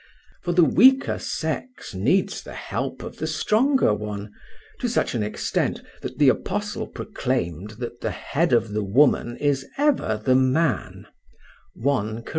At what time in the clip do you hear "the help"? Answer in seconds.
2.41-3.03